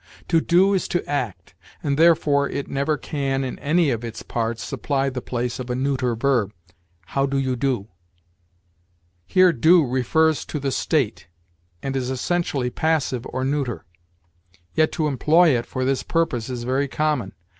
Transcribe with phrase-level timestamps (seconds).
[0.29, 1.53] To do is to act,
[1.83, 5.75] and therefore it never can, in any of its parts, supply the place of a
[5.75, 6.51] neuter verb.
[7.05, 7.87] 'How do you do?'
[9.27, 11.27] Here do refers to the state,
[11.83, 13.85] and is essentially passive or neuter.
[14.73, 17.33] Yet, to employ it for this purpose is very common.